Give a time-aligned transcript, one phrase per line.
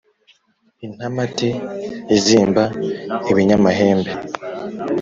[0.85, 1.49] Intamati
[2.17, 2.63] izimba
[3.31, 4.11] ibinyamahembe,